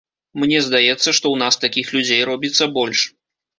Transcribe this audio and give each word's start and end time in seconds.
Мне 0.43 0.61
здаецца, 0.67 1.03
што 1.03 1.13
ў 1.17 1.43
нас 1.43 1.59
такіх 1.67 1.93
людзей 1.99 2.27
робіцца 2.33 2.73
больш. 2.81 3.07